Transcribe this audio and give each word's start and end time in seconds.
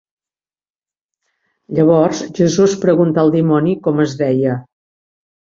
Llavors 1.79 2.23
Jesús 2.41 2.75
preguntà 2.87 3.23
al 3.27 3.31
dimoni 3.37 3.77
com 3.89 4.03
es 4.09 4.19
deia. 4.25 4.57